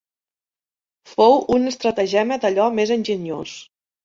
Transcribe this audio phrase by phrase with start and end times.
[1.11, 3.55] Fou un estratagema d'allò més enginyós.